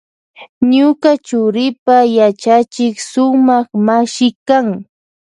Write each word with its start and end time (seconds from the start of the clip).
Ñuka 0.75 1.11
churipa 1.27 1.95
yachachik 2.17 2.95
sumak 3.11 3.67
mashi 3.85 4.27
kan. 4.47 4.67